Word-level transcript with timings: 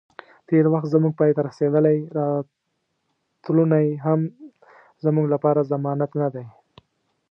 تیر 0.47 0.65
وخت 0.73 0.87
زمونږ 0.93 1.13
پای 1.19 1.31
ته 1.35 1.41
رسیدلی، 1.49 1.97
راتلونی 2.17 3.87
هم 4.05 4.19
زموږ 5.05 5.25
لپاره 5.33 5.67
ضمانت 5.71 6.11
نه 6.21 6.27
دی 6.33 6.45